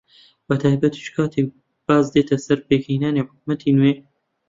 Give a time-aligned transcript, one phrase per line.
[0.47, 1.47] بەتایبەتیش کاتێک
[1.85, 3.93] باس دێتە سەر پێکهێنانی حکوومەتی نوێ